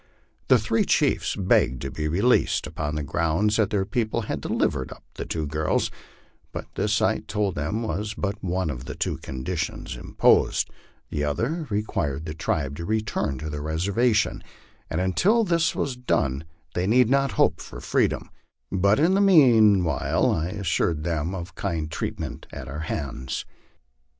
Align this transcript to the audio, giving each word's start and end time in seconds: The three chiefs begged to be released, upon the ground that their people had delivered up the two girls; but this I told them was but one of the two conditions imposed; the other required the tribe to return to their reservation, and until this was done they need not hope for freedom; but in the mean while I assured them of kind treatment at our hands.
The 0.47 0.57
three 0.57 0.83
chiefs 0.83 1.35
begged 1.35 1.83
to 1.83 1.91
be 1.91 2.07
released, 2.07 2.65
upon 2.65 2.95
the 2.95 3.03
ground 3.03 3.51
that 3.51 3.69
their 3.69 3.85
people 3.85 4.21
had 4.21 4.41
delivered 4.41 4.91
up 4.91 5.03
the 5.13 5.27
two 5.27 5.45
girls; 5.45 5.91
but 6.51 6.65
this 6.73 7.03
I 7.03 7.19
told 7.19 7.53
them 7.53 7.83
was 7.83 8.15
but 8.15 8.43
one 8.43 8.71
of 8.71 8.85
the 8.85 8.95
two 8.95 9.19
conditions 9.19 9.95
imposed; 9.95 10.71
the 11.11 11.23
other 11.23 11.67
required 11.69 12.25
the 12.25 12.33
tribe 12.33 12.77
to 12.77 12.83
return 12.85 13.37
to 13.37 13.49
their 13.51 13.61
reservation, 13.61 14.43
and 14.89 14.99
until 14.99 15.43
this 15.43 15.75
was 15.75 15.95
done 15.95 16.45
they 16.73 16.87
need 16.87 17.07
not 17.11 17.33
hope 17.33 17.61
for 17.61 17.79
freedom; 17.79 18.31
but 18.71 18.97
in 18.99 19.13
the 19.13 19.21
mean 19.21 19.83
while 19.83 20.31
I 20.31 20.47
assured 20.47 21.03
them 21.03 21.35
of 21.35 21.53
kind 21.53 21.91
treatment 21.91 22.47
at 22.51 22.67
our 22.67 22.79
hands. 22.89 23.45